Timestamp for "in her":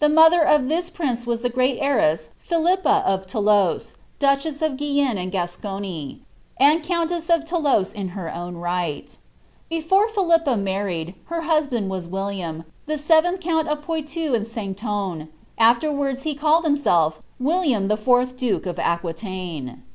7.94-8.30